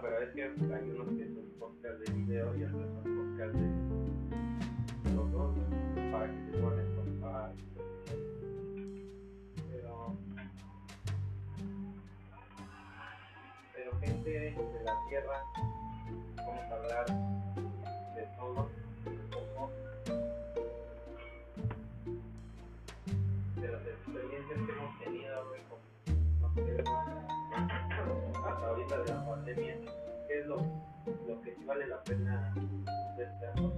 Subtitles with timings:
[0.00, 5.14] Pero es que hay unos que son podcast de video y otros son podcast de
[5.14, 5.54] los dos
[6.10, 7.52] para que se suban Spotify.
[9.70, 10.16] Pero.
[13.74, 15.44] Pero, gente de la tierra,
[16.36, 17.06] vamos a hablar
[18.14, 18.70] de todo
[19.06, 19.70] un poco.
[23.60, 25.36] De las experiencias que hemos tenido,
[26.84, 27.11] con
[28.82, 29.76] ahorita de la pandemia,
[30.26, 30.56] qué es lo,
[31.26, 32.52] lo que sí vale la pena
[33.16, 33.72] destacar.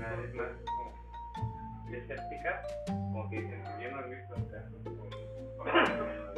[0.00, 6.29] una vez más como escéptica, como que dicen, yo no he visto casos con, con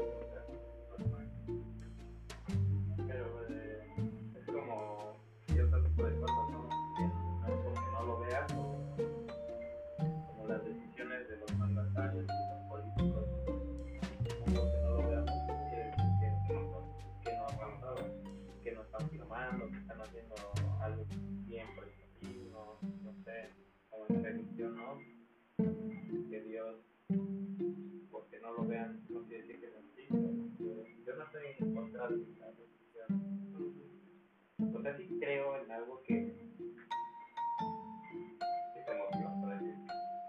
[35.72, 36.15] algo que,
[38.75, 39.75] que te motiva para decir.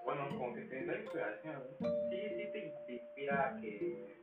[0.06, 1.64] Bueno, como que te da inspiración.
[2.10, 4.22] Sí, sí, te, inspira a que,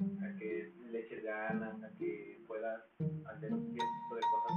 [0.00, 2.80] a que le ganas, a que puedas
[3.26, 4.51] hacer un cierto tipo de cosas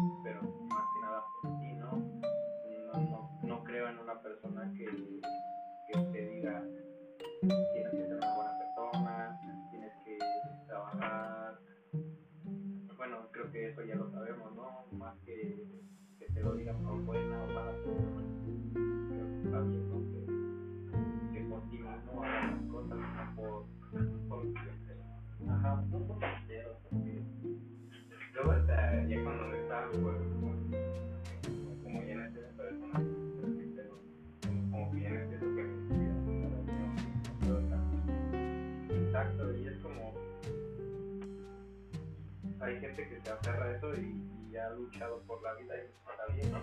[44.76, 46.54] luchado por la vida y está bien,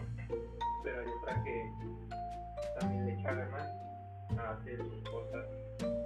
[0.83, 1.71] pero hay otra que
[2.79, 3.73] también le echa ganas
[4.39, 5.47] a hacer sus cosas,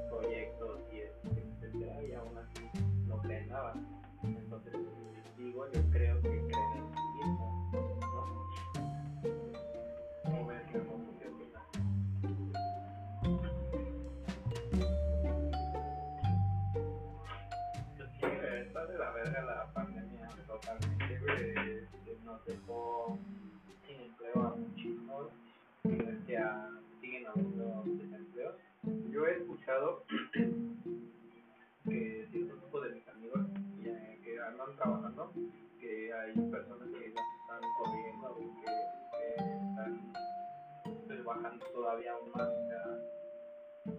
[0.08, 2.70] proyectos y etcétera, y aún así
[3.06, 3.74] no cree nada.
[4.22, 4.72] Entonces,
[5.36, 6.48] digo, yo creo que
[22.44, 23.18] dejo
[23.86, 25.28] sin empleo a muchísimos
[25.82, 25.96] que
[27.00, 28.54] siguen habiendo desempleos.
[29.10, 30.04] Yo he escuchado
[31.84, 33.40] que cierto grupo de mis amigos
[33.82, 35.32] que, que andan trabajando,
[35.80, 40.12] que hay personas que están corriendo que, están
[41.06, 42.48] pues, bajando todavía aún más,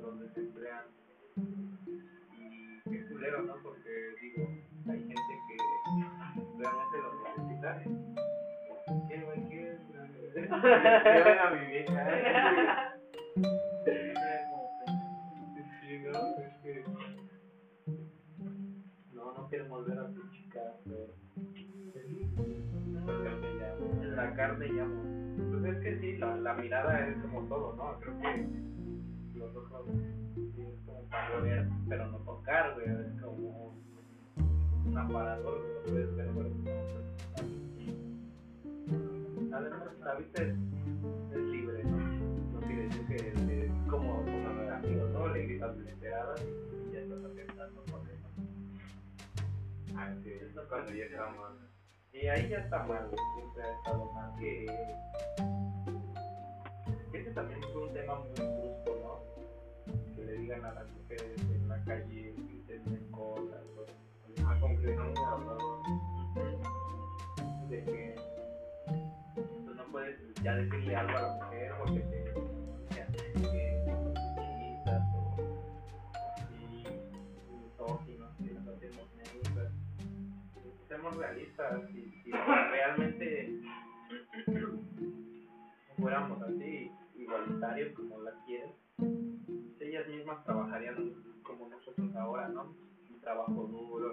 [0.01, 0.85] los desemplean.
[2.37, 3.55] Y qué culero, ¿no?
[3.63, 4.47] Porque digo,
[4.89, 5.46] hay gente que
[10.47, 12.93] ¿Qué a mi vieja?
[19.13, 21.07] No, no quiero volver a su chica, pero
[24.15, 24.87] la carne ya
[25.51, 27.99] Pues es que sí, la, la mirada es como todo, ¿no?
[27.99, 28.47] Creo que
[29.37, 32.87] los ojos es como para ver, pero no tocar, güey.
[32.87, 33.75] Es como
[34.85, 36.07] un aparador pero
[39.51, 40.55] Además, la vista es,
[41.35, 41.97] libre, ¿no?
[41.97, 45.27] No quiere decir que es como con amigos, ¿no?
[45.27, 48.27] Le gritas desesperadas y ya estás atentando por eso.
[49.95, 51.67] Ah, sí, eso es cuando ya estamos
[52.19, 54.33] y ahí ya está mal, siempre ha estado mal.
[54.39, 54.65] Que...
[57.13, 60.15] Ese también es un tema muy brusco, ¿no?
[60.15, 63.63] Que le digan a las mujeres en la calle que intenten cosas.
[64.39, 64.49] ¿no?
[64.49, 65.83] A concreción hemos hablado
[67.69, 68.15] de que
[70.47, 72.17] ya decirle algo a la mujer porque te
[79.17, 79.73] negras.
[80.87, 83.59] Seamos realistas y si realmente
[85.99, 88.71] fuéramos así, igualitarios como las quieren,
[89.81, 91.13] ellas mismas trabajarían
[91.43, 92.73] como nosotros ahora, ¿no?
[93.09, 94.06] Un trabajo duro,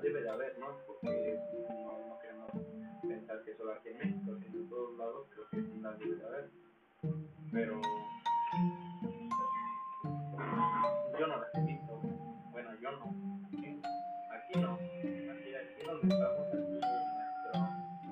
[0.00, 0.78] debe de haber, ¿no?
[0.86, 1.38] Porque
[1.84, 2.50] no, queremos
[3.02, 6.16] pensar que solo aquí en México, sino en todos lados creo que sí las debe
[6.16, 6.50] de haber.
[7.52, 7.80] Pero
[11.18, 12.22] yo no las he visto
[12.82, 13.14] yo no.
[13.52, 14.74] Aquí no.
[14.74, 17.52] Aquí, aquí donde estamos, aquí en nuestro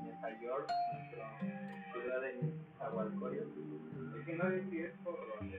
[0.03, 1.27] Nueva York, nuestra
[1.93, 2.31] ciudad de
[2.79, 3.43] Agualcoyo.
[4.17, 5.59] Es que no sé si es por donde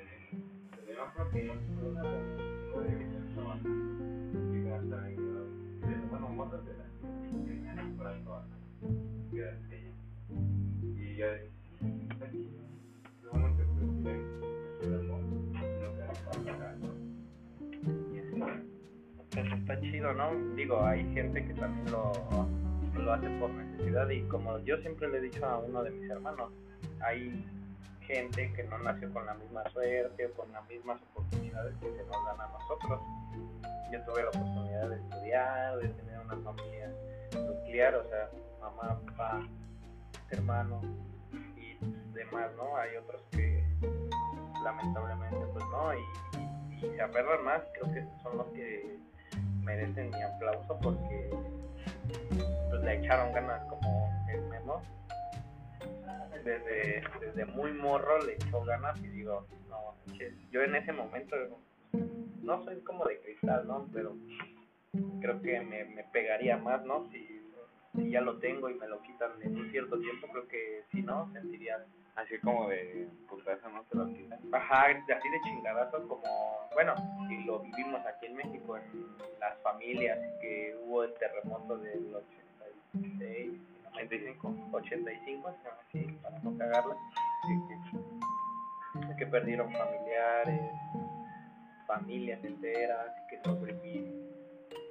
[0.85, 1.13] se va
[11.21, 11.38] Acá,
[16.79, 16.89] ¿no?
[19.29, 20.31] pues está chido, ¿no?
[20.56, 22.12] Digo, hay gente que también lo,
[22.95, 26.09] lo hace por necesidad y como yo siempre le he dicho a uno de mis
[26.09, 26.51] hermanos,
[27.01, 27.45] hay
[28.01, 32.03] gente que no nació con la misma suerte o con las mismas oportunidades que se
[32.03, 33.00] nos dan a nosotros.
[33.91, 36.91] Yo tuve la oportunidad de estudiar, de tener una familia
[37.35, 38.27] nuclear, o sea,
[38.59, 39.47] mamá, papá,
[40.31, 40.81] hermano
[42.13, 42.75] demás, ¿no?
[42.78, 43.63] Hay otros que
[44.63, 48.98] lamentablemente pues no y, y se aferran más, creo que son los que
[49.63, 51.30] merecen mi aplauso porque
[52.69, 54.81] pues le echaron ganas como el Memo.
[56.44, 59.96] Desde, desde muy morro le echó ganas y digo, no,
[60.50, 61.35] yo en ese momento
[62.42, 63.88] no soy como de cristal, ¿no?
[63.94, 64.16] Pero
[65.21, 67.07] creo que me, me pegaría más, ¿no?
[67.12, 67.41] Si,
[67.95, 71.02] si ya lo tengo y me lo quitan en un cierto tiempo, creo que si
[71.02, 73.83] no, sentiría Así como de putazo, ¿no?
[73.83, 74.40] Te lo quitan.
[74.52, 76.94] Ajá, así de chingadazos como, bueno,
[77.30, 79.07] y lo vivimos aquí en México, en
[79.40, 82.14] las familias, que hubo el terremoto del
[82.94, 83.54] 86,
[83.94, 85.56] 85, 85,
[85.88, 86.98] así, para no cagarla,
[89.07, 90.71] que, que perdieron familiares,
[91.88, 94.31] familias enteras, que sobrevivieron.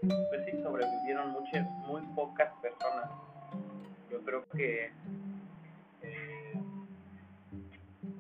[0.01, 3.11] Pues sí, sobrevivieron muchas, muy pocas personas.
[4.11, 4.91] Yo creo que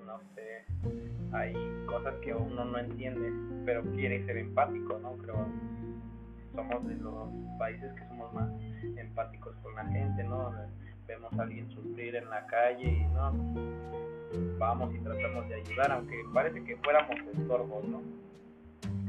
[0.05, 0.65] no sé,
[1.33, 1.55] hay
[1.87, 3.33] cosas que uno no entiende,
[3.65, 5.13] pero quiere ser empático, ¿no?
[5.19, 5.47] Creo
[6.55, 8.51] somos de los países que somos más
[8.97, 10.53] empáticos con la gente, ¿no?
[11.07, 13.33] Vemos a alguien sufrir en la calle y no
[14.59, 18.03] vamos y tratamos de ayudar, aunque parece que fuéramos estorbos, ¿no?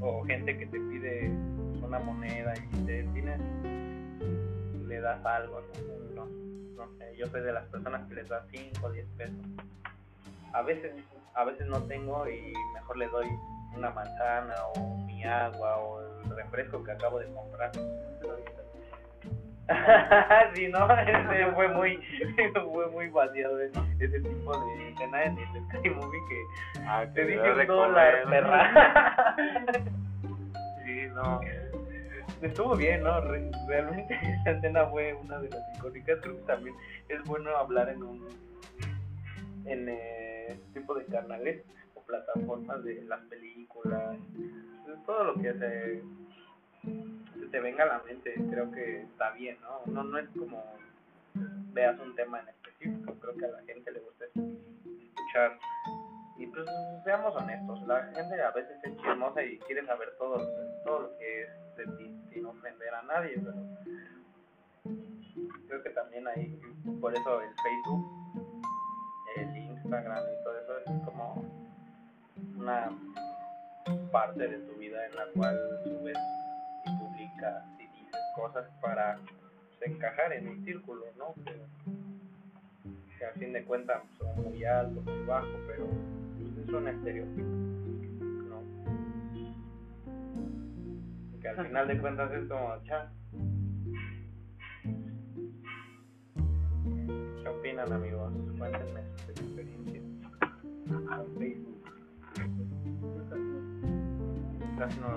[0.02, 1.32] O gente que te pide
[1.82, 3.40] una moneda y te tienes
[4.88, 5.62] le das algo,
[6.16, 6.26] ¿no?
[6.76, 9.46] No, sé, yo soy de las personas que les da 5 o 10 pesos
[10.54, 10.92] a veces
[11.34, 13.28] a veces no tengo y mejor le doy
[13.76, 17.72] una manzana o mi agua o el refresco que acabo de comprar.
[20.54, 21.98] sí, no, ese fue muy,
[22.74, 26.44] fue muy vaciado ese tipo de escena en el Sky Movie que
[26.86, 29.36] ah, te dije un dólar, perra.
[31.14, 31.42] no.
[32.42, 33.22] Estuvo bien, ¿no?
[33.68, 36.20] Realmente esa escena fue una de las icónicas.
[36.22, 36.76] Creo que también
[37.10, 38.28] es bueno hablar en un
[39.66, 41.64] en eh, tipo de canales
[41.94, 44.18] o plataformas de las películas,
[45.06, 46.02] todo lo que se
[47.40, 49.92] se te venga a la mente, creo que está bien, ¿no?
[49.92, 50.64] No, no es como
[51.74, 55.60] veas un tema en específico, creo que a la gente le gusta escuchar.
[56.42, 56.66] Y pues
[57.04, 60.38] seamos honestos, la gente a veces es chismosa y quiere saber todo,
[60.84, 63.58] todo lo que es de ti sin ofender a nadie, pero
[65.68, 66.60] creo que también hay,
[67.00, 68.34] por eso el Facebook,
[69.38, 71.46] el Instagram y todo eso es como
[72.58, 72.90] una
[74.12, 76.18] parte de tu vida en la cual subes
[76.86, 79.20] y publicas y dices cosas para
[79.82, 81.36] encajar en un círculo, ¿no?
[81.44, 85.88] Que, a fin de cuentas son muy altos, muy bajos, pero
[86.62, 87.50] es un estereotipo,
[88.50, 88.62] ¿no?
[91.42, 93.12] Que al final de cuentas es como, cha.
[97.42, 98.34] ¿Qué opinan, amigos?
[98.58, 100.02] Cuéntenme su experiencia
[100.88, 101.84] con Facebook.
[104.78, 105.16] Casi no.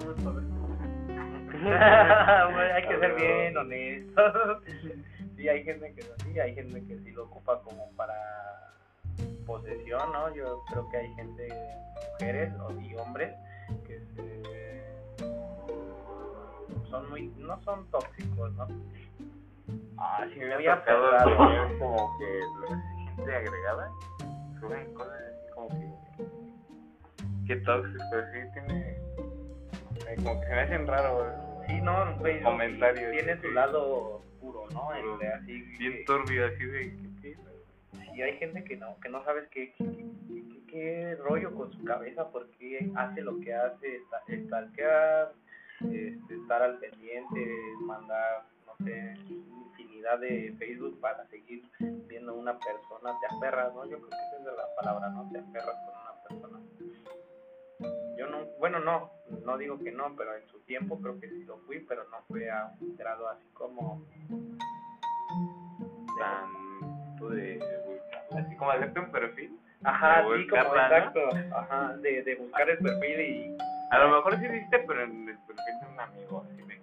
[2.75, 4.23] hay que ser bien honesto.
[5.37, 8.15] sí, hay gente que sí, hay gente que sí lo ocupa como para
[9.47, 10.35] posesión, ¿no?
[10.35, 11.49] Yo creo que hay gente,
[12.13, 12.53] mujeres
[12.83, 13.35] y hombres,
[13.87, 14.01] que
[16.91, 18.67] son muy, no son tóxicos, ¿no?
[19.99, 22.41] Ah, sí, me ha tocado como que
[23.17, 23.91] gente agregada
[24.61, 28.97] suben cosas así como que, que tóxicos, sí tiene,
[30.17, 32.43] como que se me hacen raro, Sí, no, güey.
[32.43, 33.11] Comentarios.
[33.13, 34.95] Tiene su lado oscuro, ¿no?
[34.95, 35.63] Entre así.
[35.79, 37.14] Bien turbio, así de.
[38.15, 42.31] Sí, hay gente que no, que no sabes qué, qué, qué, rollo con su cabeza,
[42.31, 44.03] porque hace lo que hace,
[44.47, 45.33] stalkear,
[45.81, 51.65] este, estar al pendiente, mandar, no sé, infinidad de Facebook para seguir
[52.07, 53.85] viendo una persona, te aferras, ¿no?
[53.87, 55.29] Yo creo que esa es la palabra, ¿no?
[55.33, 56.61] Te aferras con una persona.
[58.17, 59.11] Yo no, bueno, no,
[59.45, 62.19] no digo que no, pero en su tiempo creo que sí lo fui, pero no
[62.29, 64.07] fue a un grado así como
[66.17, 66.64] tan
[67.31, 67.61] de
[68.37, 69.59] así como hacerte un perfil.
[69.85, 71.21] Ajá, sí, como exacto,
[71.55, 73.57] ajá, de, de buscar el perfil y
[73.91, 76.75] a lo mejor sí viste, pero en el perfil de un amigo, así me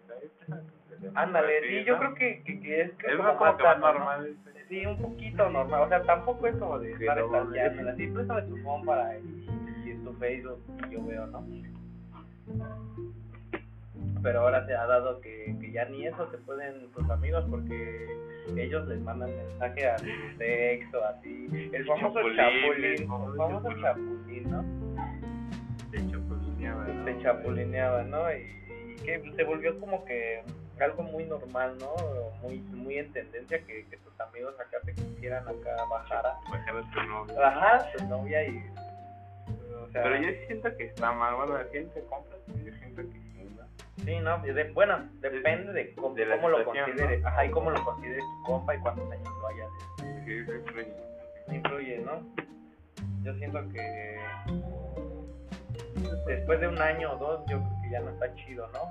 [1.15, 4.38] Ándale, sí, yo creo que, que, que es, que es como, como más normal.
[4.69, 8.57] Sí, un poquito normal, o sea, tampoco es como de estar estallando, así, préstame tu
[8.57, 9.50] phone para y,
[9.86, 11.43] y en tu Facebook y yo veo, ¿no?
[14.22, 18.08] Pero ahora se ha dado que, que ya ni eso se pueden tus amigos porque
[18.56, 20.06] ellos les mandan mensaje a su
[20.38, 24.63] texto así el famoso chapulín, el famoso chapulín, ¿no?
[25.92, 27.06] se chapulineaba ¿no?
[27.06, 28.34] se chapulineaba ¿no?
[28.34, 28.62] Y,
[29.04, 30.44] que se volvió como que
[30.80, 31.96] algo muy normal ¿no?
[32.42, 36.40] muy muy en tendencia que, que tus amigos acá te quisieran acá bajar a
[36.94, 38.63] tu novia bajar a tu novia y
[39.82, 43.32] o sea, pero yo siento que está mal bueno la gente compra yo siento que
[44.05, 47.84] Sí, no, de, bueno, depende de cómo, de cómo lo considere, ajá, y cómo lo
[47.84, 49.70] considere tu compa y cuántos años lo hayas.
[50.25, 50.93] Sí, eso influye.
[51.51, 52.22] Influye, ¿no?
[53.24, 54.20] Yo siento que
[56.25, 58.81] después de un año o dos, yo creo que ya no está chido, ¿no?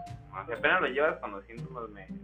[0.41, 2.17] O sea, apenas lo llevas conociendo unos meses.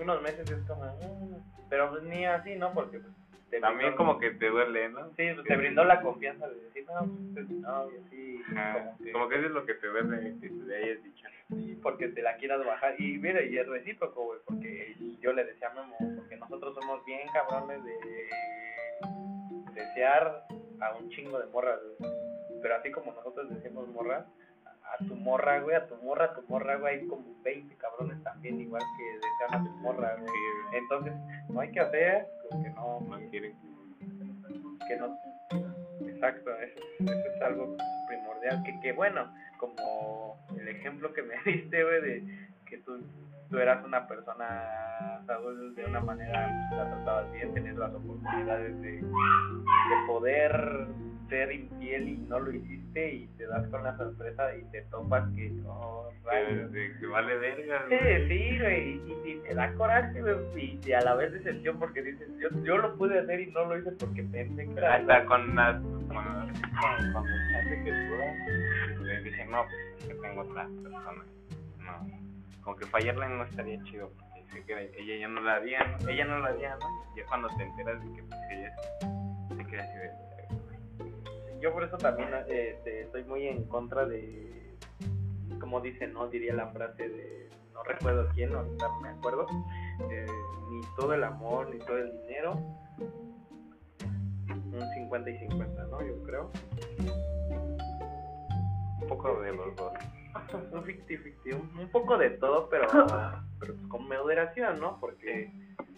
[0.00, 1.36] Unos meses es como, mm",
[1.68, 2.72] pero pues ni así, ¿no?
[2.72, 3.12] Porque pues,
[3.52, 5.08] te También como que te duele, ¿no?
[5.14, 8.42] Sí, pues te brindó la confianza de decir, no, pues no, y así.
[8.48, 11.28] como, que, como que eso es lo que te duele, que te hayas dicho
[11.82, 12.98] porque te la quieras bajar.
[12.98, 17.04] Y mira, y es recíproco, güey, porque yo le decía a Memo, porque nosotros somos
[17.04, 17.94] bien cabrones de
[19.74, 20.44] desear
[20.80, 21.78] a un chingo de morras,
[22.62, 24.24] Pero así como nosotros decimos morras,
[24.92, 28.22] a tu morra, güey, a tu morra, a tu morra, güey, hay como 20 cabrones
[28.22, 30.32] también, igual que desean a tu morra, güey.
[30.74, 31.12] Entonces,
[31.48, 32.26] no hay que hacer
[32.60, 33.00] que no.
[33.00, 33.54] No quieren.
[34.86, 35.18] Que no.
[36.08, 37.76] Exacto, eso, eso es algo
[38.08, 38.62] primordial.
[38.64, 43.00] Que, que bueno, como el ejemplo que me diste, güey, de que tú,
[43.52, 48.80] tú eras una persona, Saúl, de una manera, pues, la tratabas bien, tenías las oportunidades
[48.80, 50.86] de, de poder
[51.28, 55.24] ser infiel y no lo hiciste y te das con la sorpresa y te topas
[55.34, 57.96] que oh, que, vale verga sí,
[58.28, 62.28] sí güey y, y, te da coraje güey y, a la vez decepción porque dices
[62.38, 65.80] yo, yo lo pude hacer y no lo hice porque pensé que hasta con las
[65.80, 71.24] con, con, con el que tú le dije no pues que tengo otra persona
[71.78, 72.21] no
[72.62, 76.24] como que fallarle no estaría chido porque dice que ella ya no la había ella
[76.24, 78.76] no la había no ya cuando te enteras de que pues ella
[79.56, 80.32] se queda así de
[81.62, 84.76] yo por eso también este, estoy muy en contra de,
[85.60, 86.26] como dicen, ¿no?
[86.26, 88.64] Diría la frase de, no recuerdo quién, no,
[89.00, 89.46] me acuerdo,
[90.10, 90.26] eh,
[90.70, 92.54] ni todo el amor, ni todo el dinero,
[94.48, 96.04] un 50 y 50, ¿no?
[96.04, 96.50] Yo creo.
[99.00, 99.92] Un poco de los dos.
[100.72, 102.86] un un, poco de todo, pero,
[103.60, 104.98] pero pues con moderación, ¿no?
[105.00, 105.50] Porque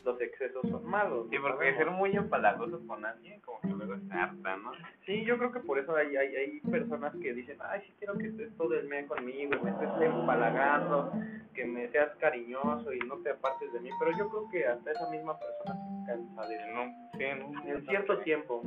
[0.04, 1.26] los excesos son malos.
[1.30, 4.72] Sí, porque ser muy empalagoso con alguien, como que luego se harta, ¿no?
[5.06, 8.16] Sí, yo creo que por eso hay, hay, hay personas que dicen, ay, sí quiero
[8.18, 11.12] que estés todo el día conmigo, me estés empalagando,
[11.54, 14.90] que me seas cariñoso y no te apartes de mí, pero yo creo que hasta
[14.90, 17.70] esa misma persona se cansa de No, sí, no.
[17.70, 18.62] en cierto tiempo.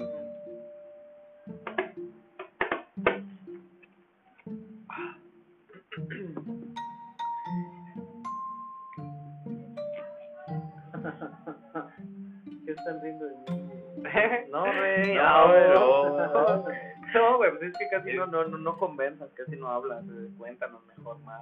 [12.87, 13.67] Están riendo de mí?
[14.51, 16.65] No, güey, No, no, pero-
[17.13, 20.03] No, güey, pues es que casi no, no, no, no conversas, casi no hablas.
[20.05, 21.41] eh, Cuéntanos mejor más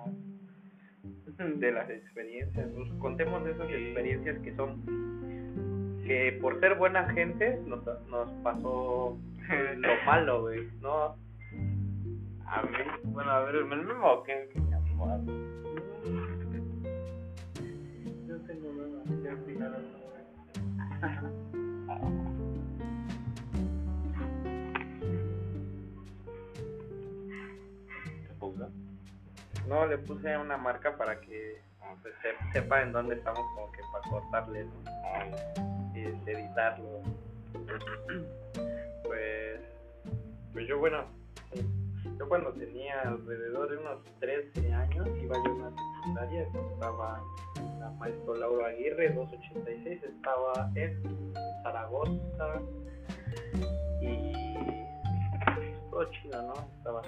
[1.38, 2.70] de las experiencias.
[2.76, 4.82] Pues, contemos de esas experiencias que son.
[6.06, 9.18] que por ser buena gente nos, nos pasó
[9.78, 11.16] lo malo, güey, ¿no?
[12.48, 14.50] A mí, bueno, a ver, el mismo que.
[18.28, 20.05] Yo tengo nada que opinar.
[29.88, 31.62] Le puse una marca para que
[32.22, 34.74] se- sepa en dónde estamos como que para cortarle, ¿no?
[35.96, 37.02] Y de editarlo.
[39.04, 39.60] Pues,
[40.52, 41.06] pues yo, bueno,
[42.18, 46.42] yo cuando tenía alrededor de unos 13 años, iba yo a una secundaria,
[46.74, 47.22] estaba
[47.80, 52.62] la maestro Laura Aguirre, 286, estaba en Zaragoza
[54.02, 54.34] y
[55.54, 56.54] pues, todo chido, ¿no?
[56.78, 57.02] Estaba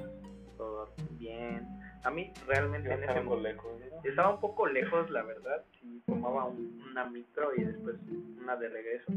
[0.58, 1.68] todo bien.
[2.04, 4.10] A mí realmente en ese algo momento lejos, ¿no?
[4.10, 5.64] estaba un poco lejos, la verdad.
[5.82, 7.96] Sí, tomaba un- una micro y después
[8.42, 9.12] una de regreso.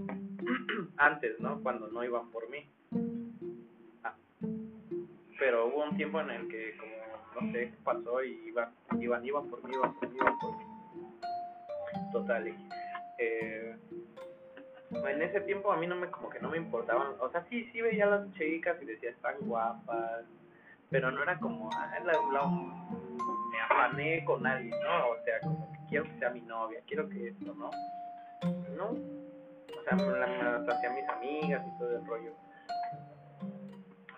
[0.96, 1.60] Antes, ¿no?
[1.62, 2.68] Cuando no iban por mí.
[4.02, 4.14] Ah.
[5.38, 9.24] Pero hubo un tiempo en el que, como, no sé qué pasó, y iban, iban,
[9.24, 10.64] iban por mí, iban por mí, iban por mí.
[12.12, 12.48] Total.
[12.48, 12.54] y,
[13.18, 13.76] eh,
[14.90, 17.12] en ese tiempo a mí no me, como que no me importaban.
[17.20, 20.24] O sea, sí, sí veía a las chicas y decía, están guapas.
[20.90, 25.08] Pero no era como, ah, la, la- me afané con alguien, ¿no?
[25.10, 27.70] O sea, como que quiero que sea mi novia, quiero que esto, ¿no?
[28.76, 28.90] No.
[28.90, 32.32] O sea, me la hacía mis amigas y todo el rollo.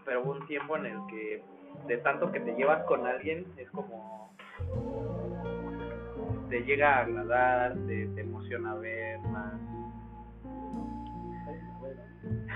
[0.05, 1.45] Pero hubo un tiempo en el que,
[1.87, 4.35] de tanto que te llevas con alguien, es como.
[6.49, 9.55] te llega a agradar, te, te emociona ver más.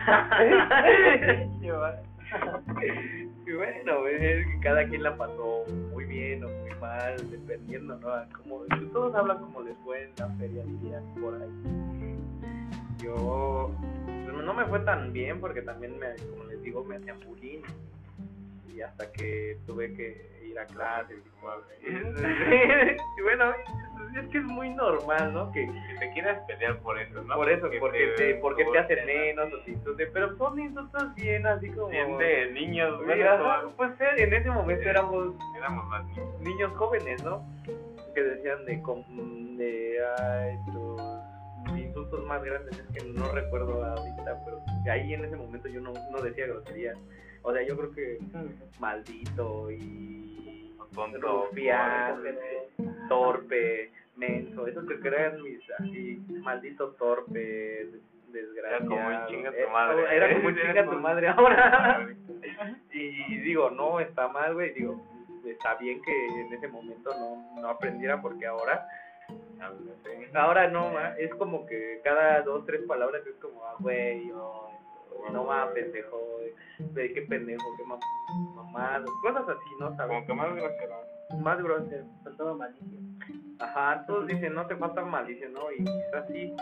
[3.46, 8.08] Y bueno, es que cada quien la pasó muy bien o muy mal, dependiendo, ¿no?
[8.08, 11.48] A Como, todos hablan como les fue en la feria, dirían por ahí.
[12.98, 13.70] Yo,
[14.04, 17.60] pues, no me fue tan bien porque también, me, como les digo, me hacían bullying.
[18.76, 21.16] Y hasta que tuve que ir a clases
[23.18, 23.52] y bueno,
[24.20, 25.50] es que es muy normal, ¿no?
[25.52, 25.66] Que
[25.98, 27.34] te quieres pelear por eso, ¿no?
[27.36, 31.14] por eso, porque te, porque te hacen menos o si tú te- pero son insultos
[31.14, 31.88] bien así como...
[31.88, 36.40] Bien de niños, güey, ajá, pues en ese momento éramos éramos más niños.
[36.40, 37.42] niños jóvenes, ¿no?
[38.14, 38.76] Que decían de,
[39.56, 44.60] de ay, tus insultos más grandes, es que no recuerdo ahorita, pero
[44.90, 46.92] ahí en ese momento yo no, no decía grosería.
[47.48, 48.18] O sea, yo creo que
[48.80, 51.50] maldito y Tonto,
[53.08, 57.90] torpe, menso, esos que crean mis así, maldito torpe, Era
[58.32, 58.88] desgraciado.
[58.88, 60.16] como un chinga tu Eh, madre.
[60.16, 62.08] Era como un Era chinga tu madre ahora.
[62.92, 64.72] Y digo, no, está mal, güey.
[64.72, 65.00] Digo,
[65.44, 68.88] está bien que en ese momento no, no aprendiera porque ahora,
[70.34, 74.70] ahora no, ma, es como que cada dos, tres palabras es como, ah, güey, o,
[75.32, 76.18] no más pendejo,
[76.92, 79.94] güey, qué pendejo, qué mam- mamado, cosas así, ¿no?
[79.96, 80.08] ¿Sabes?
[80.08, 80.94] Como que más grosero.
[81.40, 82.04] Más grosero.
[82.24, 82.98] Faltaba malicia.
[83.58, 85.72] Ajá, todos dicen, no te falta malicia, ¿no?
[85.72, 86.54] Y quizás sí,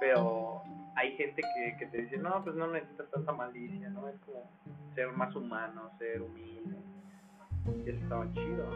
[0.00, 0.62] pero
[0.96, 4.08] hay gente que, que te dice, no, pues no necesitas tanta malicia, ¿no?
[4.08, 4.50] Es como
[4.94, 6.76] ser más humano, ser humilde.
[7.86, 8.68] Y eso estaba chido.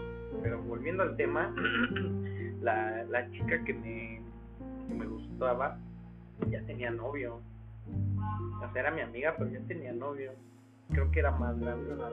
[0.42, 1.52] Pero volviendo al tema,
[2.62, 4.22] la, la chica que me,
[4.88, 5.78] que me gustaba
[6.48, 7.40] ya tenía novio.
[8.56, 10.32] O sea, era mi amiga, pero ya tenía novio.
[10.90, 12.10] Creo que era más grande la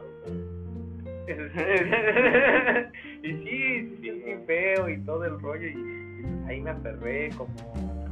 [3.24, 5.68] y sí, sí, feo y todo el rollo.
[5.68, 6.04] Y,
[6.48, 7.54] ahí me aferré como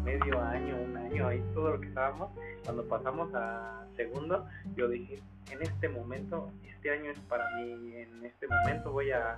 [0.04, 2.30] medio año, un año, ahí todo lo que estábamos.
[2.64, 4.46] Cuando pasamos a segundo,
[4.76, 5.20] yo dije,
[5.52, 9.38] en este momento, este año es para mí, en este momento voy a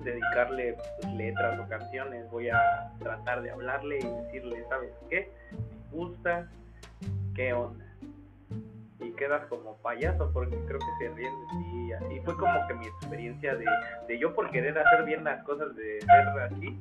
[0.00, 5.30] dedicarle pues, letras o canciones, voy a tratar de hablarle y decirle, ¿sabes qué?
[5.52, 6.48] Me gusta,
[7.38, 7.84] ¿qué onda?
[8.98, 12.20] Y quedas como payaso porque creo que se ríen de ti y así.
[12.24, 13.64] Fue como que mi experiencia de,
[14.08, 16.78] de yo por querer hacer bien las cosas de ser así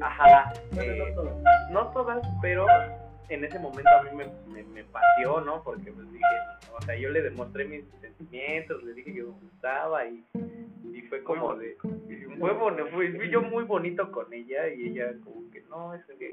[0.00, 1.14] ajá eh,
[1.70, 2.66] no todas pero
[3.30, 6.24] en ese momento a mí me, me, me pateó no porque pues dije
[6.76, 10.24] o sea yo le demostré mis sentimientos le dije que me gustaba y,
[10.92, 11.76] y fue como de
[12.40, 16.02] fue, bueno, fui, fui yo muy bonito con ella y ella como que no es
[16.18, 16.32] que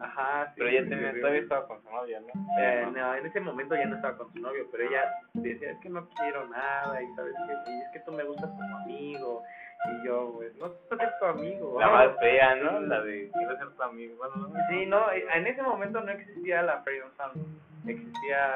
[0.00, 2.58] ajá sí, Pero ella tenía, todavía estaba con su novia, ¿no?
[2.58, 5.02] eh, no, en ese momento ya no estaba con su novio, pero ella
[5.34, 8.50] decía, es que no quiero nada, y sabes que, y es que tú me gustas
[8.50, 9.42] como amigo,
[9.86, 11.80] y yo, pues, no quiero ser tu amigo.
[11.80, 12.80] La más fea, ¿no?
[12.80, 14.16] La de quiero ser tu amigo.
[14.18, 14.54] Bueno, no.
[14.68, 17.44] Sí, no, en ese momento no existía la friend zone,
[17.86, 18.54] existía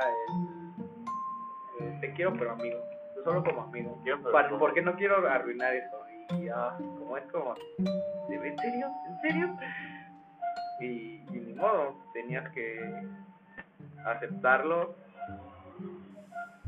[1.80, 2.86] el, el te quiero pero amigo,
[3.24, 3.98] solo como amigo.
[4.02, 6.04] Quiero, pero Pa- como- porque no quiero arruinar eso,
[6.38, 8.88] y ah, como es como, ¿en serio?
[9.08, 9.56] ¿En serio?
[10.80, 10.86] Y,
[11.30, 13.02] y ni modo, tenías que
[14.04, 14.94] aceptarlo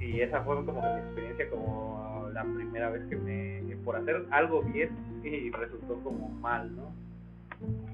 [0.01, 4.27] y esa fue como que mi experiencia como la primera vez que me por hacer
[4.31, 4.91] algo bien
[5.23, 6.93] y resultó como mal no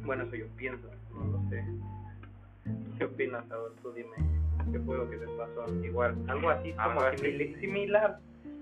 [0.05, 1.63] bueno eso yo pienso no lo sé
[2.99, 4.11] qué opinas ahora tú dime
[4.73, 7.25] qué fue lo que te pasó igual algo así como Algo así.
[7.27, 8.19] simili- similar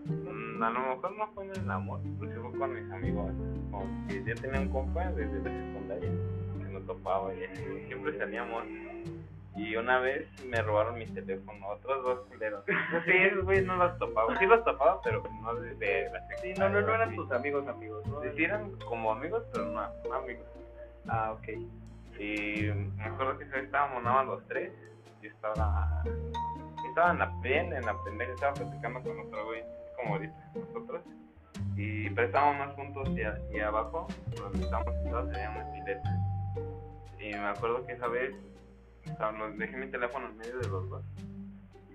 [0.06, 3.30] Mm, A lo mejor no fue en el amor, pues fue con mis amigos.
[3.70, 6.10] Como que yo tenía un compa desde la secundaria
[6.58, 8.64] que nos topaba y así, siempre salíamos.
[9.62, 12.64] Y una vez me robaron mi teléfono, otros dos culeros.
[13.04, 14.38] Sí, esos güeyes no los topaba.
[14.38, 17.66] Sí los topaba, pero no de, de la sí no no no eran tus amigos
[17.68, 20.46] amigos no Sí, eran como amigos, pero no, no amigos.
[21.08, 21.48] ah ok
[22.18, 24.72] Y me acuerdo que esa vez estábamos nada más los tres.
[25.22, 26.02] Yo estaba.
[26.88, 29.62] Estaba en la plena, en la pendeja, estaba platicando con otro güey,
[29.96, 31.02] como ahorita, nosotros.
[31.76, 36.10] Y pero estábamos más juntos y, a- y abajo, donde estábamos sentados, había una pileta.
[37.20, 38.34] Y me acuerdo que esa vez
[39.56, 41.04] dejé mi teléfono en medio de los dos.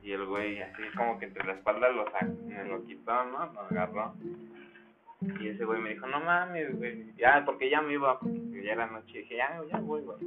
[0.01, 2.05] Y el güey, así como que entre la espalda lo
[2.45, 3.51] me lo quitó, ¿no?
[3.53, 4.13] Lo agarró.
[5.39, 7.11] Y ese güey me dijo, no mames, güey.
[7.15, 9.19] Ya, porque ya me iba, porque ya era noche.
[9.19, 10.19] Dije, ya, ya voy, güey.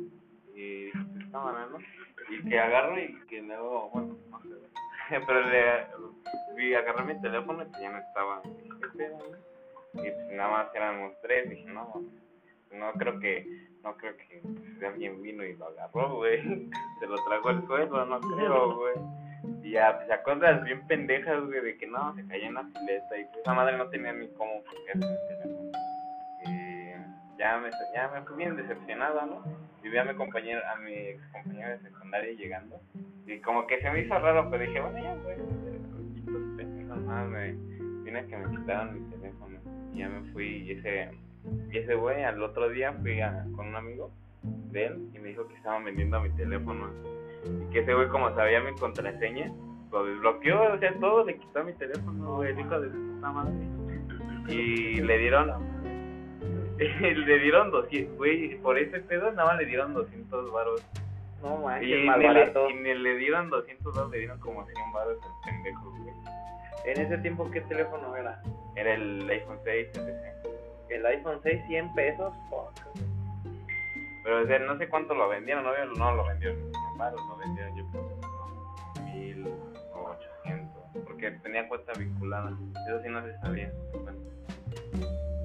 [0.54, 0.98] Y dije,
[1.30, 1.78] cámara, ¿no?
[2.30, 4.48] Y que agarro y que luego, bueno, no sé.
[5.26, 5.86] Pero le
[6.56, 8.42] vi, agarré mi teléfono y pues ya no estaba.
[9.94, 11.48] Y pues nada más éramos tres.
[11.50, 12.02] Dije, no,
[12.72, 13.46] no creo que,
[13.82, 16.40] no creo que pues, alguien vino y lo agarró, güey.
[17.00, 18.94] Se lo tragó al suelo, no creo, güey.
[19.62, 23.18] Y ya, pues, cosas bien pendejas, güey, de que no, se cayó en la pileta
[23.18, 24.62] y pues esa madre no tenía ni cómo.
[26.44, 29.44] Y ya me, ya me fui bien decepcionado, ¿no?
[29.82, 32.80] Y vi a mi compañero, a mi ex compañero de secundaria llegando.
[33.26, 35.36] Y como que se me hizo raro, pero dije, bueno, ya, güey.
[37.06, 37.52] Nada, me
[38.02, 39.58] vine que me quitaron mi teléfono.
[39.94, 41.10] Y ya me fui y ese,
[41.72, 44.10] ese güey al otro día fui a, con un amigo
[44.42, 46.90] de él y me dijo que estaban vendiendo mi teléfono.
[47.44, 49.52] Y que ese güey como sabía mi contraseña,
[49.90, 53.52] lo desbloqueó, o sea, todo, le quitó mi teléfono, güey, el hijo de puta madre.
[54.48, 55.52] Y le dieron,
[56.78, 60.82] le dieron 200, güey, por ese pedo nada más le dieron 200 baros.
[61.42, 64.92] no Y manches ni, le, y ni le dieron 200 baros, le dieron como 100
[64.92, 66.14] baros al pendejo, güey.
[66.84, 68.42] en ese tiempo qué teléfono era
[68.76, 70.37] Era el iPhone 6, ese.
[70.90, 72.70] El iPhone 6 100 pesos fuck.
[74.24, 77.20] Pero o sea, no sé cuánto lo vendieron, no, no lo vendieron en 100 baros,
[77.28, 79.46] lo vendieron yo por 1000
[79.94, 80.10] o
[80.42, 82.50] 800, porque tenía cuenta vinculada.
[82.88, 83.72] Eso sí no se sabía.
[83.92, 84.18] Bueno,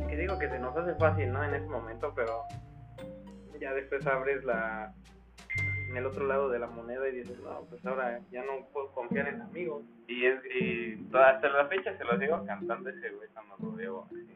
[0.10, 1.44] que digo que se nos hace fácil, ¿no?
[1.44, 2.44] En ese momento, pero
[3.60, 4.94] ya después abres la
[5.92, 8.92] en el otro lado de la moneda y dices, no, pues ahora ya no puedo
[8.94, 9.84] confiar en amigos.
[10.08, 13.72] Y, es, y toda- hasta la fecha se lo sigo cantando ese güey cuando lo
[13.74, 14.06] veo.
[14.06, 14.28] así.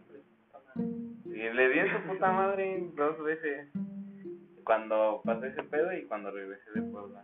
[1.48, 3.70] Y le di en su puta madre dos veces.
[4.64, 7.22] Cuando pasó ese pedo y cuando regresé de Puebla.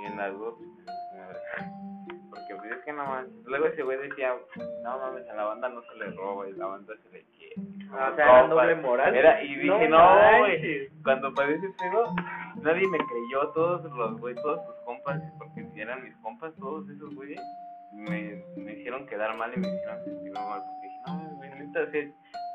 [0.00, 0.54] Y en las dos.
[2.30, 3.44] Porque pues es que no manches.
[3.44, 4.34] Luego ese güey decía,
[4.82, 7.54] no mames, a la banda no se le roba y la banda se le quiere.
[7.92, 9.14] Ah, o sea, era doble moral.
[9.14, 10.88] Era, y dije, no, güey.
[11.02, 12.14] Cuando pasó ese pedo,
[12.62, 16.88] nadie me creyó, todos los güey, todos sus compas, porque si eran mis compas, todos
[16.88, 17.40] esos güeyes,
[17.92, 21.90] me, me hicieron quedar mal y me hicieron sentir mal, porque dije, no, güey, neta,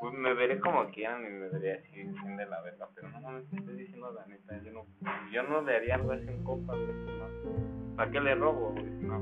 [0.10, 3.22] güey, me veré como quieran y me veré así, sin de la verga, pero no
[3.22, 4.86] mames, te estoy diciendo la neta, yo no,
[5.32, 7.96] yo no le haría algo así a un compa, güey, no.
[7.96, 8.86] ¿Para qué le robo, güey?
[9.02, 9.22] No.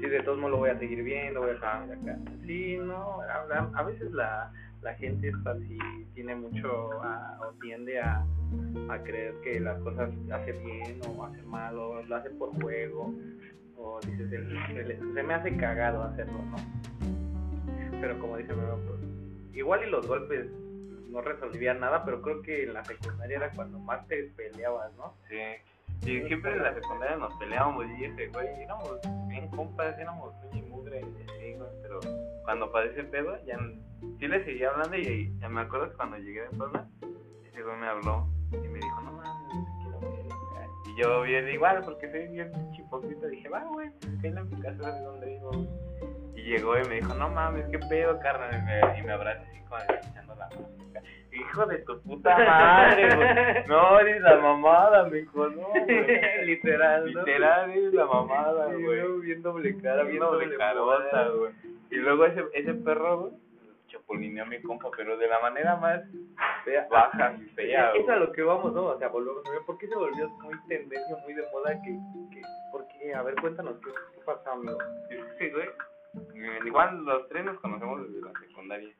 [0.00, 2.18] Sí, de todos modos lo voy a seguir viendo, voy a seguir acá.
[2.44, 5.78] Sí, no, a, veces la, la gente está así,
[6.14, 8.22] tiene mucho, a- o tiende a,
[8.90, 13.14] a creer que las cosas hace bien o hace mal, o lo hace por juego,
[13.78, 16.56] o dices, el- el- se me hace cagado hacerlo, ¿no?
[18.00, 19.00] Pero como dice Memo, pues,
[19.54, 20.46] igual y los golpes
[21.10, 25.14] no resolvían nada, pero creo que en la secundaria era cuando más te peleabas, ¿no?
[25.28, 25.38] Sí,
[26.10, 30.62] Y siempre en la secundaria nos peleábamos y ese güey, éramos bien compas, éramos muy
[30.62, 31.04] mugre,
[31.82, 32.00] pero
[32.44, 33.58] cuando padece pedo, ya
[34.18, 36.86] sí le seguía hablando y ya me acuerdo que cuando llegué de Puebla,
[37.44, 40.26] ese güey me habló y me dijo, no mames, quiero ver.
[40.26, 40.68] acá".
[40.86, 44.60] Y yo bien igual, porque soy bien chipocito, dije, va, güey, pues que en mi
[44.60, 45.50] casa de donde vivo.
[46.44, 46.54] Güey".
[46.54, 49.42] Y llegó y me dijo, no mames, qué pedo, carnal, y me, y me abraza
[49.42, 51.00] así como escuchando la música.
[51.32, 53.28] Hijo de tu puta madre, güey.
[53.66, 55.84] No, eres la mamada, me dijo, no, güey.
[56.44, 57.20] Literal, ¿no?
[57.20, 59.20] Literal, eres la mamada, Sí, güey.
[59.20, 61.52] Bien doble cara, Bien doble doble carota, güey.
[61.90, 63.32] Y luego ese, ese perro, güey,
[63.88, 66.02] chapulineó a mi compa, pero de la manera más
[66.64, 66.86] Fea.
[66.90, 68.84] baja y fea, Es a lo que vamos, ¿no?
[68.86, 71.98] O sea, volvemos a ver, ¿por qué se volvió muy tendencia, muy de moda que,
[72.32, 73.14] que ¿por qué?
[73.14, 74.78] A ver, cuéntanos, ¿qué, qué pasó, amigo?
[75.38, 75.68] Sí, güey.
[76.34, 78.90] Eh, Igual los tres nos conocemos desde la secundaria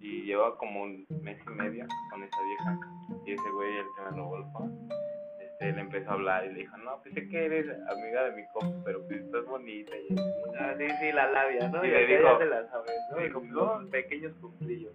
[0.00, 2.78] y lleva como un mes y medio con esa vieja
[3.26, 4.70] y ese güey el que me lo golpeó
[5.40, 8.32] este le empezó a hablar y le dijo no pues sé que eres amiga de
[8.36, 10.14] mi compa pero pues estás bonita y.
[10.58, 11.84] Ah, sí, sí, la labia, ¿no?
[11.84, 13.16] Y Y le dijo- se la sabes, ¿no?
[13.18, 14.92] le dijo, Los pequeños cumplillos.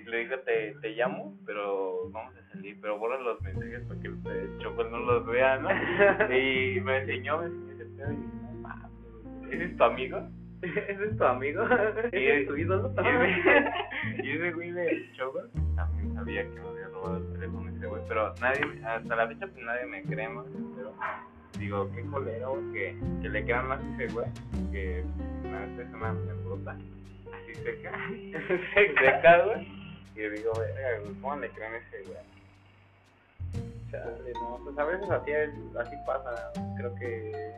[0.00, 4.00] Y le dijo te, te llamo pero vamos a salir pero borra los mensajes para
[4.00, 5.70] que el choco no los vea no
[6.36, 10.18] y me enseñó me enseñó ese pedo y dije no mames ¿ese es tu amigo?
[10.64, 11.64] ¿Ese es tu amigo?
[12.12, 12.92] Y ¿Ese es tu ídolo?
[12.96, 15.44] Y ese, y ese güey de Chover
[15.76, 19.46] también sabía que me había robado el teléfono ese güey, pero nadie, hasta la fecha
[19.46, 20.46] pues nadie me cree más,
[20.76, 20.94] pero
[21.58, 24.26] digo, qué colero que, que le crean más a ese güey,
[24.72, 25.04] que
[25.44, 27.92] una vez es una puta, así seca,
[28.74, 29.68] seca, güey,
[30.16, 30.68] y digo, güey,
[31.20, 32.18] ¿cómo le creen ese güey?
[33.90, 35.32] Chale, no, pues a veces así,
[35.78, 36.52] así pasa.
[36.76, 37.52] Creo que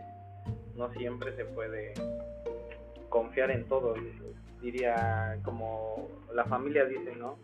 [0.77, 1.95] no siempre se puede
[3.09, 3.99] confiar en todos.
[4.61, 7.37] Diría como la familia dice, ¿no?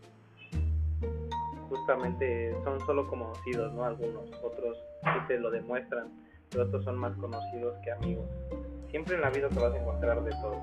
[1.68, 3.84] Justamente son solo conocidos, ¿no?
[3.84, 6.08] Algunos, otros sí te lo demuestran,
[6.50, 8.26] pero otros son más conocidos que amigos.
[8.90, 10.56] Siempre en la vida te vas a encontrar de todo.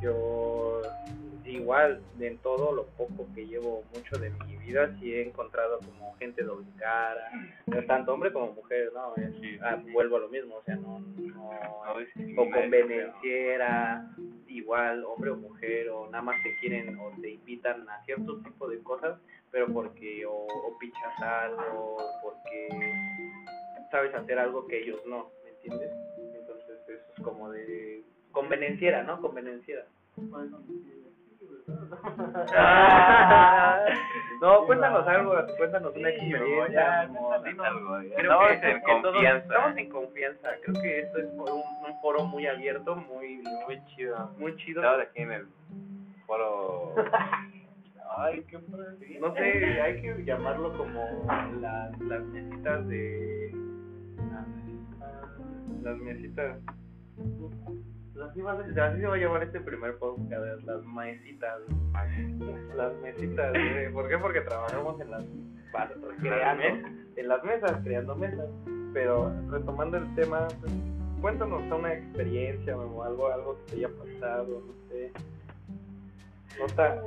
[0.00, 0.82] Yo
[1.46, 6.14] igual en todo lo poco que llevo mucho de mi vida sí he encontrado como
[6.16, 7.30] gente doble cara
[7.86, 9.92] tanto hombre como mujer no Sí, ah, sí.
[9.92, 11.50] vuelvo a lo mismo o sea no, no
[12.36, 14.08] o convenenciera
[14.48, 18.68] igual hombre o mujer o nada más te quieren o te invitan a cierto tipo
[18.68, 19.18] de cosas
[19.50, 22.68] pero porque o, o pichas algo porque
[23.90, 25.90] sabes hacer algo que ellos no ¿me entiendes?
[26.34, 29.20] entonces eso es como de convenenciera ¿no?
[29.20, 29.86] convenenciera
[34.40, 37.08] no, cuéntanos algo, cuéntanos una Sí, experiencia.
[38.16, 39.54] Creo Estamos que en todos- confianza.
[39.54, 40.48] Estamos en confianza.
[40.64, 44.30] Creo que esto es por un, un foro muy abierto, muy, Muy chido.
[44.38, 44.80] muy chido.
[44.82, 45.46] Estaba aquí en el
[46.26, 46.94] foro.
[48.18, 48.58] Ay, qué.
[49.20, 51.26] No sé, hay que llamarlo como
[51.60, 53.52] las, las mesitas de.
[55.82, 56.56] Las mesitas.
[58.22, 61.58] Así, va a ser- así se va a llamar este primer podcast, las mesitas.
[62.76, 63.92] Las mesitas, güey.
[63.92, 64.18] ¿por qué?
[64.18, 65.22] Porque trabajamos en las
[65.72, 66.64] pa- creando,
[67.16, 68.46] en las mesas, creando mesas.
[68.94, 70.72] Pero retomando el tema, pues,
[71.20, 75.12] cuéntanos una experiencia o algo, algo que te haya pasado, no sé.
[76.58, 77.02] Nota.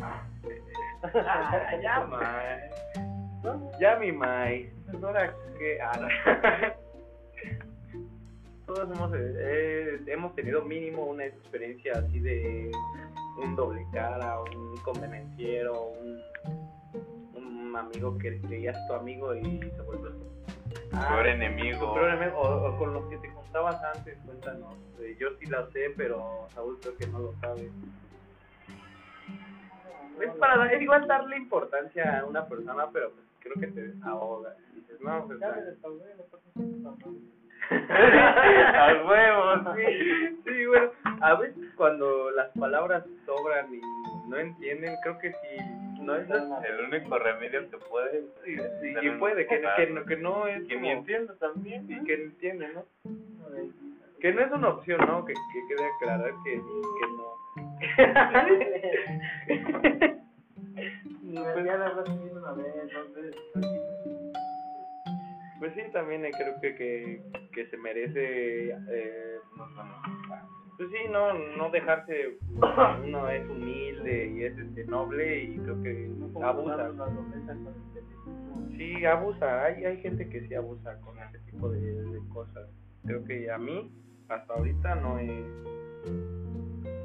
[0.00, 2.70] Ah, ya, mae.
[3.80, 4.70] Ya mi Mai,
[5.02, 6.91] ahora que ah, no.
[8.74, 12.70] Todos hemos eh, hemos tenido mínimo una experiencia así de
[13.42, 16.20] un doble cara, un convenenciero, un,
[17.34, 20.32] un amigo que creías tu amigo y se volvió tu
[20.90, 21.94] Peor enemigo.
[21.94, 24.74] peor enemigo, o, o con los que te juntabas antes, cuéntanos.
[25.00, 27.70] Eh, yo sí la sé, pero Saúl creo que no lo sabe.
[30.20, 33.82] Es para dar- es igual darle importancia a una persona, pero pues creo que te
[33.88, 34.54] desahogas.
[34.74, 35.40] Dices, no, pues.
[38.74, 40.38] Al huevo, sí.
[40.44, 43.80] Sí, bueno, a veces cuando las palabras sobran y
[44.28, 45.56] no entienden, creo que sí.
[46.00, 46.28] No es.
[46.28, 48.22] El único remedio que puede.
[48.44, 50.66] Sí, sí, y puede, que, que, que no es.
[50.66, 51.86] Que ni entiendo también.
[51.88, 52.84] y que entiende, ¿no?
[54.20, 55.24] Que no es una opción, ¿no?
[55.24, 57.32] Que, que quede aclarar que, que no.
[65.62, 67.22] Pues sí, también eh, creo que, que,
[67.52, 69.38] que se merece, eh,
[70.76, 72.36] pues sí, no, no dejarse,
[73.04, 76.10] uno es humilde y es este noble y creo que
[76.42, 76.90] abusa.
[78.76, 82.68] Sí, abusa, hay, hay gente que sí abusa con ese tipo de, de cosas.
[83.06, 83.88] Creo que a mí,
[84.30, 85.44] hasta ahorita, no he,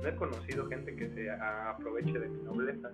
[0.01, 2.89] no he conocido gente que se aproveche de mi nobleza.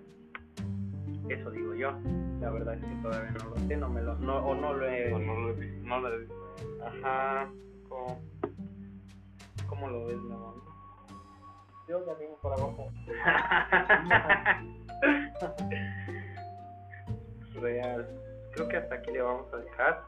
[1.28, 1.92] Eso digo yo.
[2.40, 4.86] La verdad es que todavía no lo sé, no me lo, no, o no lo
[4.86, 5.10] he...
[5.10, 5.88] No lo he visto.
[5.88, 6.34] No lo he visto.
[6.84, 7.50] Ajá.
[7.88, 8.20] ¿Cómo,
[9.66, 10.62] cómo lo ves, León?
[11.88, 12.90] Yo la tengo por abajo.
[17.60, 18.08] Real.
[18.52, 20.02] Creo que hasta aquí le vamos a dejar.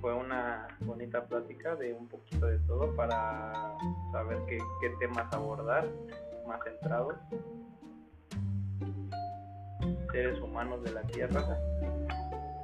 [0.00, 3.52] Fue una bonita plática de un poquito de todo para
[4.12, 5.88] saber qué, qué temas abordar
[6.46, 7.16] más centrados.
[10.12, 11.58] Seres humanos de la Tierra.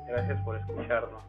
[0.07, 1.23] Gracias por escucharnos.